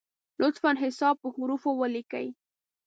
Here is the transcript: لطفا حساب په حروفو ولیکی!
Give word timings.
لطفا 0.41 0.71
حساب 0.85 1.15
په 1.23 1.27
حروفو 1.35 1.69
ولیکی! 1.81 2.27